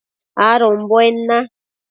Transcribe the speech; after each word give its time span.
adombuen 0.49 1.15
na 1.27 1.37